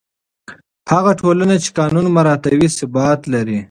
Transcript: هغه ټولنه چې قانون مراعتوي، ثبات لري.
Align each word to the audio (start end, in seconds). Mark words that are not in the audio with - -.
هغه 0.91 1.11
ټولنه 1.21 1.55
چې 1.63 1.69
قانون 1.79 2.05
مراعتوي، 2.15 2.67
ثبات 2.77 3.19
لري. 3.33 3.59